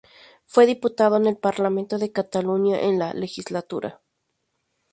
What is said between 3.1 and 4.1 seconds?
X legislatura.